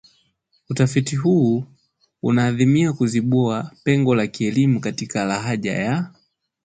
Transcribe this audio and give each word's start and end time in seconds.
Utafiti 0.69 1.15
huu 1.15 1.63
unaadhimia 2.21 2.93
kuziba 2.93 3.71
pengo 3.83 4.15
la 4.15 4.27
kielimu 4.27 4.79
katika 4.79 5.25
lahaja 5.25 5.73
ya 5.73 6.11